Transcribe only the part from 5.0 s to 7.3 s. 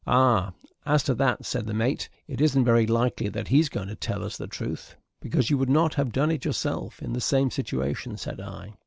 "Because you would not have done it yourself in the